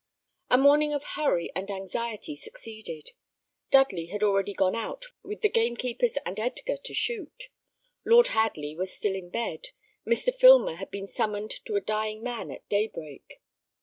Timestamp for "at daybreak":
12.49-13.41